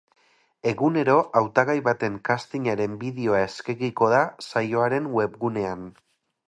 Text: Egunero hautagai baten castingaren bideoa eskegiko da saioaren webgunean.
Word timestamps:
Egunero 0.69 1.17
hautagai 1.41 1.75
baten 1.89 2.17
castingaren 2.31 2.97
bideoa 3.05 3.43
eskegiko 3.51 4.13
da 4.17 4.27
saioaren 4.51 5.13
webgunean. 5.21 5.89